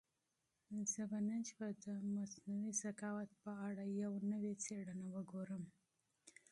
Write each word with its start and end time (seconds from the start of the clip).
زه 0.91 1.01
به 1.09 1.19
نن 1.27 1.41
شپه 1.49 1.67
د 1.83 1.85
مصنوعي 2.15 2.71
ذکاوت 2.83 3.29
په 3.43 3.51
اړه 3.67 3.83
یو 4.01 4.11
نوی 4.31 4.53
مستند 4.59 5.01
وګورم. 5.15 5.63